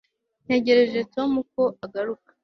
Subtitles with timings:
[0.45, 1.31] ntegereje ko tom
[1.85, 2.29] agaruka